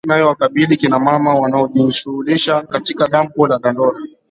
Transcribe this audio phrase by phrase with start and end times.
[0.03, 3.99] Hatari inayowakabili kina mama wanaojishughulisha katika dampo la Dandora